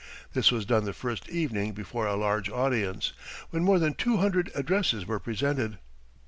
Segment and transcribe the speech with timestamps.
[0.33, 3.13] This was done the first evening before a large audience,
[3.51, 5.77] when more than two hundred addresses were presented.